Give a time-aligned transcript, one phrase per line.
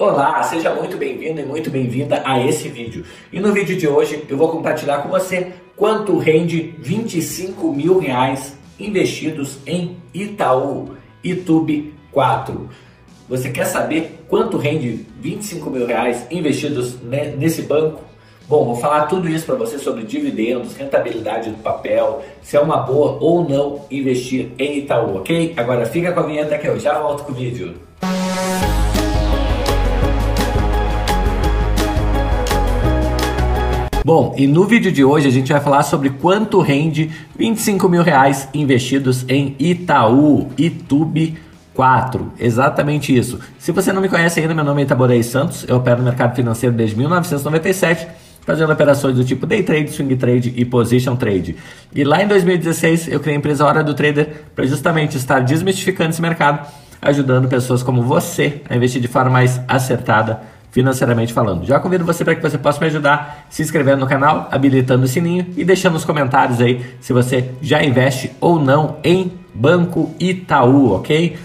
[0.00, 3.04] Olá, seja muito bem-vindo e muito bem-vinda a esse vídeo.
[3.32, 8.56] E no vídeo de hoje eu vou compartilhar com você quanto rende 25 mil reais
[8.78, 12.68] investidos em Itaú YouTube 4.
[13.28, 16.96] Você quer saber quanto rende 25 mil reais investidos
[17.36, 18.00] nesse banco?
[18.46, 22.76] Bom, vou falar tudo isso para você sobre dividendos, rentabilidade do papel, se é uma
[22.76, 25.54] boa ou não investir em Itaú, ok?
[25.56, 27.87] Agora fica com a vinheta que eu já volto com o vídeo.
[34.08, 38.02] Bom, e no vídeo de hoje a gente vai falar sobre quanto rende 25 mil
[38.02, 41.36] reais investidos em Itaú, Itube
[41.74, 42.32] 4.
[42.40, 43.38] Exatamente isso.
[43.58, 46.34] Se você não me conhece ainda, meu nome é Itaborei Santos, eu opero no mercado
[46.34, 48.08] financeiro desde 1997,
[48.46, 51.56] fazendo operações do tipo day trade, swing trade e position trade.
[51.94, 56.08] E lá em 2016 eu criei a empresa Hora do Trader para justamente estar desmistificando
[56.08, 56.66] esse mercado,
[57.02, 61.64] ajudando pessoas como você a investir de forma mais acertada financeiramente falando.
[61.64, 65.08] Já convido você para que você possa me ajudar se inscrevendo no canal, habilitando o
[65.08, 70.92] sininho e deixando nos comentários aí se você já investe ou não em Banco Itaú,
[70.92, 71.36] ok?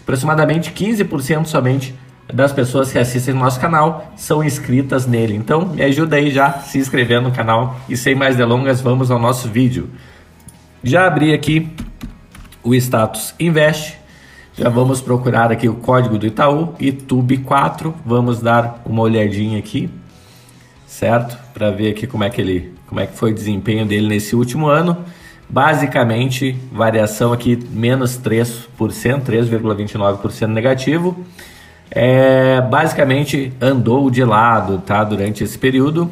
[0.00, 1.94] Aproximadamente 15% somente
[2.32, 5.34] das pessoas que assistem no nosso canal são inscritas nele.
[5.34, 9.18] Então me ajuda aí já se inscrevendo no canal e sem mais delongas vamos ao
[9.18, 9.88] nosso vídeo.
[10.82, 11.68] Já abri aqui
[12.62, 13.99] o status Invest
[14.60, 17.94] já vamos procurar aqui o código do Itaú, ITUB4.
[18.04, 19.88] Vamos dar uma olhadinha aqui,
[20.86, 21.38] certo?
[21.54, 24.36] Para ver aqui como é que ele, como é que foi o desempenho dele nesse
[24.36, 24.98] último ano.
[25.48, 31.24] Basicamente, variação aqui menos 3%, 3,29% negativo.
[31.90, 36.10] É, basicamente andou de lado tá, durante esse período.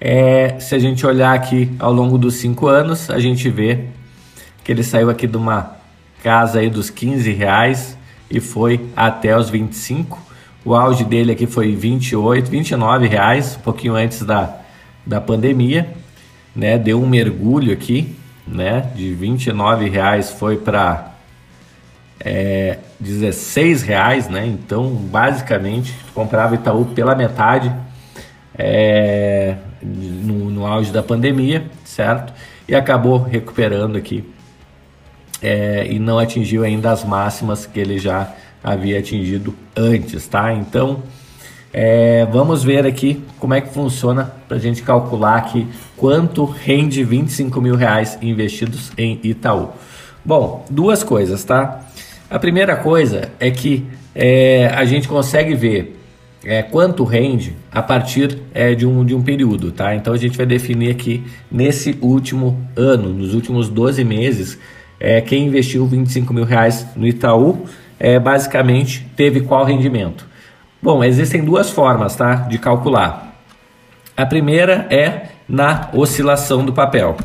[0.00, 3.80] É, se a gente olhar aqui ao longo dos cinco anos, a gente vê
[4.64, 5.81] que ele saiu aqui de uma
[6.22, 7.98] casa aí dos 15 reais
[8.30, 10.18] e foi até os 25.
[10.64, 14.58] O auge dele aqui foi 28, 29 reais, um pouquinho antes da,
[15.04, 15.92] da pandemia,
[16.54, 16.78] né?
[16.78, 18.14] Deu um mergulho aqui,
[18.46, 18.88] né?
[18.94, 21.12] De 29 reais foi para
[22.20, 24.46] é, 16 reais, né?
[24.46, 27.74] Então, basicamente, comprava Itaú pela metade
[28.56, 32.32] é, no, no auge da pandemia, certo?
[32.68, 34.24] E acabou recuperando aqui
[35.42, 38.32] é, e não atingiu ainda as máximas que ele já
[38.62, 40.52] havia atingido antes, tá?
[40.52, 41.02] Então,
[41.72, 45.66] é, vamos ver aqui como é que funciona para a gente calcular aqui
[45.96, 49.70] quanto rende 25 mil reais investidos em Itaú.
[50.24, 51.84] Bom, duas coisas, tá?
[52.30, 55.98] A primeira coisa é que é, a gente consegue ver
[56.44, 59.94] é, quanto rende a partir é, de, um, de um período, tá?
[59.94, 64.58] Então a gente vai definir aqui nesse último ano, nos últimos 12 meses,
[65.02, 67.66] é, quem investiu 25 mil reais no Itaú,
[67.98, 70.24] é, basicamente teve qual rendimento?
[70.80, 73.36] Bom, existem duas formas tá, de calcular.
[74.16, 77.16] A primeira é na oscilação do papel.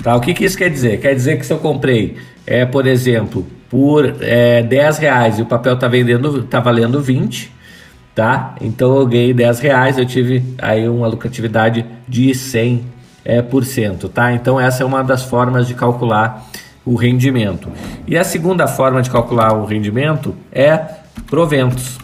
[0.00, 1.00] Tá, o que, que isso quer dizer?
[1.00, 2.16] Quer dizer que se eu comprei,
[2.46, 7.52] é, por exemplo, por é, 10 reais e o papel está vendendo, tá valendo 20,
[8.14, 8.54] tá?
[8.60, 12.95] Então eu ganhei 10 reais, eu tive aí uma lucratividade de 100
[13.26, 14.32] é, por cento, tá?
[14.32, 16.46] Então essa é uma das formas de calcular
[16.84, 17.68] o rendimento.
[18.06, 20.78] E a segunda forma de calcular o rendimento é
[21.28, 21.98] proventos.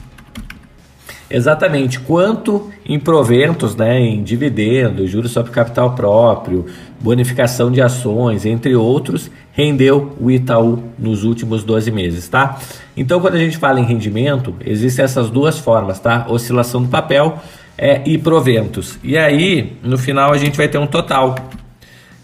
[1.31, 6.67] Exatamente quanto em proventos, né, em dividendos, juros sobre capital próprio,
[7.01, 12.59] bonificação de ações, entre outros, rendeu o Itaú nos últimos 12 meses, tá?
[12.95, 16.27] Então, quando a gente fala em rendimento, existem essas duas formas, tá?
[16.29, 17.39] Oscilação do papel
[17.77, 18.99] é, e proventos.
[19.03, 21.35] E aí, no final, a gente vai ter um total,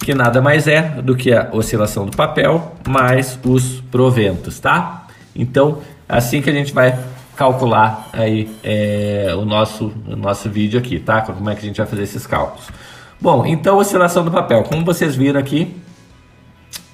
[0.01, 5.07] que nada mais é do que a oscilação do papel mais os proventos, tá?
[5.35, 5.79] Então,
[6.09, 6.99] assim que a gente vai
[7.37, 11.23] calcular aí é, o, nosso, o nosso vídeo aqui, tá?
[11.23, 12.67] Como é que a gente vai fazer esses cálculos.
[13.21, 14.65] Bom, então oscilação do papel.
[14.65, 15.77] Como vocês viram aqui,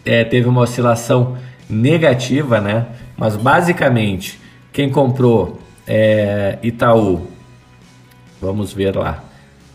[0.05, 1.37] é, teve uma oscilação
[1.69, 2.87] negativa, né?
[3.17, 4.39] Mas basicamente,
[4.71, 7.27] quem comprou é, Itaú
[8.45, 9.25] Vamos ver lá.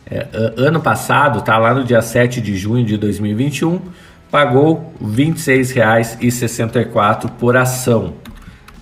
[0.06, 0.28] É,
[0.58, 3.82] ano passado, tá lá no dia 7 de junho de 2021,
[4.30, 8.14] pagou R$ 26,64 por ação,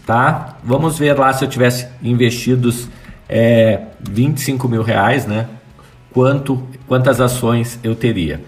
[0.05, 0.57] tá?
[0.61, 2.89] Vamos ver lá se eu tivesse investidos
[3.29, 5.47] é, 25 mil reais, né?
[6.11, 8.41] Quanto, quantas ações eu teria?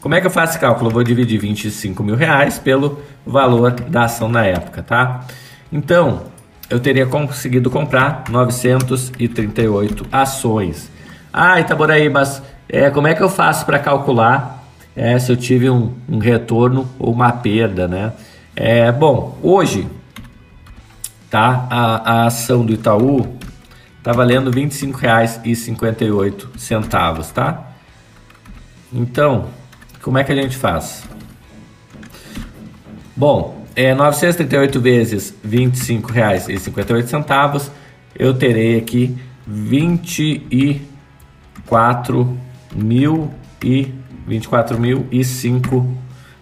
[0.00, 0.90] Como é que eu faço esse cálculo?
[0.90, 5.26] Eu vou dividir 25 mil reais pelo valor da ação na época, tá?
[5.72, 6.32] Então,
[6.70, 10.90] eu teria conseguido comprar 938 ações.
[11.32, 14.64] Ah, Itaboraí, mas é, como é que eu faço para calcular
[14.96, 18.12] é, se eu tive um, um, retorno ou uma perda, né?
[18.54, 19.88] É, bom, hoje
[21.34, 21.66] tá?
[21.68, 23.26] A, a ação do Itaú
[24.04, 27.72] tá valendo R$ 25,58, tá?
[28.92, 29.48] Então,
[30.00, 31.02] como é que a gente faz?
[33.16, 37.70] Bom, é 938 vezes R$ 25,58,
[38.16, 39.16] eu terei aqui
[39.46, 42.38] 24
[42.74, 43.30] mil
[44.26, 45.86] 24 mil e cinco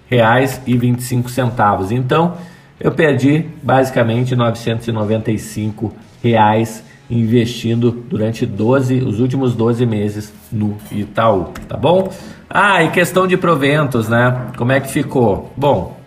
[0.07, 1.91] reais e 25 centavos.
[1.91, 2.37] Então,
[2.79, 11.77] eu perdi basicamente 995 reais investindo durante 12, os últimos 12 meses no Itaú, tá
[11.77, 12.11] bom?
[12.49, 14.49] Ah, e questão de proventos, né?
[14.57, 15.53] Como é que ficou?
[15.57, 16.02] Bom,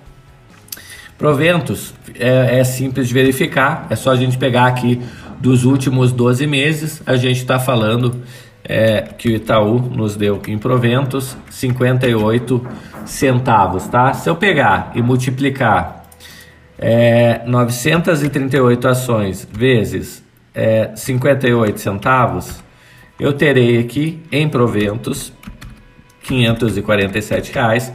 [1.17, 5.01] proventos é, é simples de verificar, é só a gente pegar aqui
[5.39, 8.21] dos últimos 12 meses, a gente está falando
[8.63, 12.67] é, que o Itaú nos deu em proventos 58
[13.05, 14.13] centavos, tá?
[14.13, 16.05] Se eu pegar e multiplicar
[16.77, 20.23] é, 938 ações vezes
[20.53, 22.63] é, 58 centavos,
[23.19, 25.31] eu terei aqui em proventos
[26.23, 27.93] 547 reais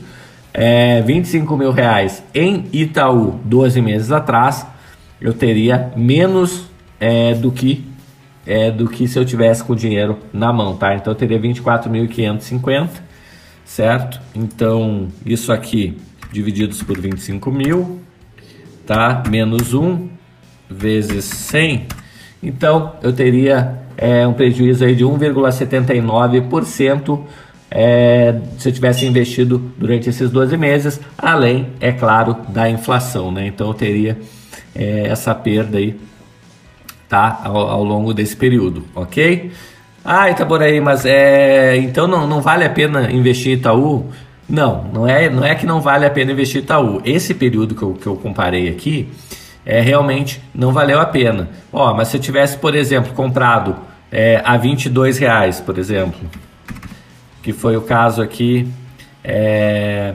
[0.52, 4.66] é, 25 mil reais em Itaú 12 meses atrás,
[5.20, 6.64] eu teria menos
[6.98, 7.88] é, do que
[8.46, 10.94] é, do que se eu tivesse com o dinheiro na mão, tá?
[10.94, 12.88] Então eu teria 24.550,
[13.64, 14.20] certo?
[14.34, 15.96] Então isso aqui
[16.32, 18.00] divididos por 25 mil,
[18.86, 19.22] tá?
[19.28, 20.08] Menos 1
[20.68, 21.86] vezes 100,
[22.42, 27.20] então eu teria é, um prejuízo aí de 1,79%
[27.70, 33.46] é, se tivesse investido durante esses 12 meses, além, é claro, da inflação, né?
[33.46, 34.18] Então eu teria
[34.74, 35.96] é, essa perda aí
[37.10, 37.40] tá?
[37.42, 39.50] Ao, ao longo desse período, ok?
[40.02, 44.06] Ah, Itaboraí, mas é, então não, não vale a pena investir em Itaú?
[44.48, 47.02] Não, não é, não é que não vale a pena investir em Itaú.
[47.04, 49.08] Esse período que eu, que eu comparei aqui,
[49.66, 51.50] é realmente não valeu a pena.
[51.72, 53.76] Ó, mas se eu tivesse, por exemplo, comprado
[54.10, 56.20] é, a 22 reais, por exemplo,
[57.42, 58.68] que foi o caso aqui,
[59.24, 60.14] é,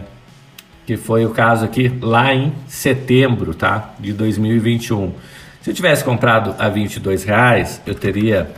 [0.85, 5.13] que foi o caso aqui lá em setembro, tá, de 2021.
[5.61, 8.51] Se eu tivesse comprado a 22 reais, eu teria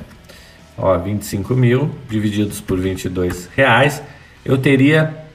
[0.77, 4.01] ó, 25 mil divididos por 22 reais,
[4.45, 5.25] eu teria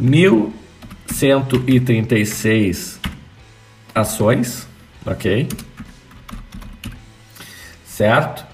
[0.00, 2.98] 1.136
[3.94, 4.66] ações,
[5.06, 5.48] ok?
[7.84, 8.53] Certo?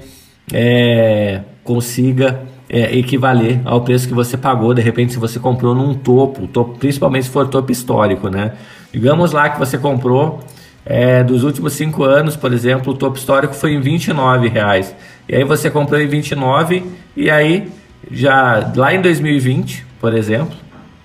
[0.53, 4.75] é, consiga é, equivaler ao preço que você pagou.
[4.75, 8.53] De repente, se você comprou num topo, topo, principalmente se for topo histórico, né?
[8.93, 10.41] Digamos lá que você comprou
[10.85, 14.95] é, dos últimos cinco anos, por exemplo, o topo histórico foi em 29 reais.
[15.29, 16.85] E aí você comprou em 29
[17.17, 17.69] e aí
[18.11, 20.57] já lá em 2020, por exemplo,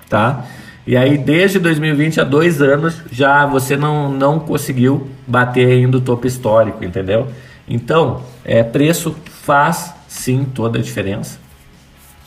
[0.07, 0.45] tá?
[0.86, 6.01] E aí desde 2020 a dois anos já você não, não conseguiu bater ainda o
[6.01, 7.27] topo histórico, entendeu?
[7.67, 11.41] Então, é, preço faz sim toda a diferença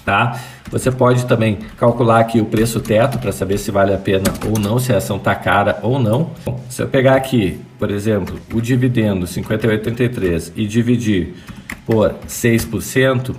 [0.04, 0.38] tá?
[0.70, 4.58] Você pode também calcular aqui o preço teto para saber se vale a pena ou
[4.58, 6.30] não, se a ação está cara ou não.
[6.44, 11.34] Bom, se eu pegar aqui, por exemplo, o dividendo 58,83 e dividir
[11.86, 13.34] por 6%,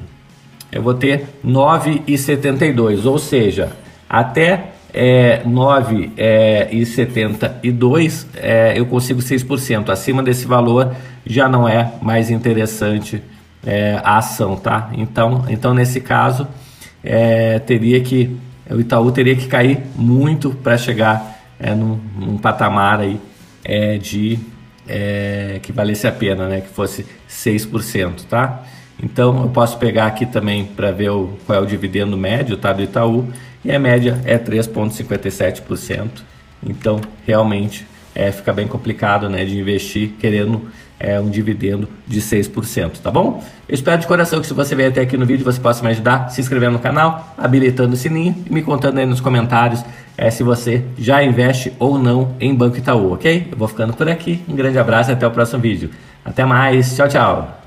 [0.72, 3.72] eu vou ter 9,72, ou seja,
[4.10, 9.90] até é 9,72 é, é, eu consigo 6%.
[9.90, 13.22] Acima desse valor já não é mais interessante
[13.66, 14.90] é, a ação, tá?
[14.94, 16.48] Então, então nesse caso,
[17.04, 18.38] é, teria que
[18.70, 23.20] o Itaú teria que cair muito para chegar é, num, num, patamar aí
[23.64, 24.40] é, de
[24.88, 26.62] é, que valesse a pena, né?
[26.62, 28.64] Que fosse 6%, tá?
[29.02, 32.72] Então eu posso pegar aqui também para ver o, qual é o dividendo médio tá,
[32.72, 33.28] do Itaú
[33.64, 36.10] e a média é 3,57%.
[36.66, 40.64] Então realmente é, fica bem complicado né, de investir querendo
[40.98, 43.44] é, um dividendo de 6%, tá bom?
[43.68, 45.90] Eu espero de coração que se você veio até aqui no vídeo você possa me
[45.90, 49.84] ajudar se inscrevendo no canal, habilitando o sininho e me contando aí nos comentários
[50.18, 53.50] é, se você já investe ou não em Banco Itaú, ok?
[53.52, 55.90] Eu vou ficando por aqui, um grande abraço e até o próximo vídeo.
[56.24, 57.65] Até mais, tchau, tchau!